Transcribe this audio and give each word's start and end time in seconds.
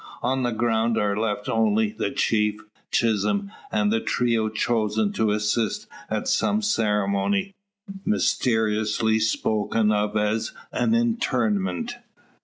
On 0.23 0.41
the 0.41 0.49
ground 0.51 0.97
are 0.97 1.15
left 1.15 1.47
only 1.47 1.91
the 1.91 2.09
chief, 2.09 2.59
Chisholm, 2.89 3.51
and 3.71 3.93
the 3.93 3.99
trio 3.99 4.49
chosen 4.49 5.13
to 5.13 5.29
assist 5.29 5.85
at 6.09 6.27
some 6.27 6.63
ceremony, 6.63 7.53
mysteriously 8.03 9.19
spoken 9.19 9.91
of 9.91 10.17
as 10.17 10.53
an 10.71 10.95
"interment." 10.95 11.97